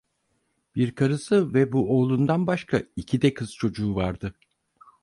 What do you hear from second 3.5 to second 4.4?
çocuğu vardı.